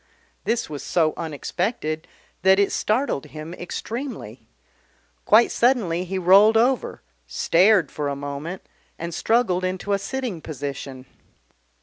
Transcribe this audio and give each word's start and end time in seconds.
This 0.45 0.67
was 0.67 0.81
so 0.81 1.13
unexpected 1.15 2.07
that 2.41 2.57
it 2.57 2.71
startled 2.71 3.27
him 3.27 3.53
extremely. 3.53 4.47
Quite 5.25 5.51
suddenly 5.51 6.05
he 6.05 6.17
rolled 6.17 6.57
over, 6.57 7.03
stared 7.27 7.91
for 7.91 8.09
a 8.09 8.15
moment, 8.15 8.63
and 8.97 9.13
struggled 9.13 9.63
into 9.63 9.93
a 9.93 9.99
sitting 9.99 10.41
position. 10.41 11.05